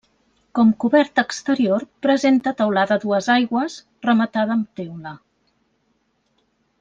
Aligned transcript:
Com 0.59 0.69
coberta 0.83 1.23
exterior 1.31 1.83
presenta 2.07 2.53
teulada 2.63 2.97
a 2.97 3.03
dues 3.05 3.27
aigües, 3.37 3.75
rematada 4.09 4.57
amb 4.59 4.81
teula. 4.81 5.13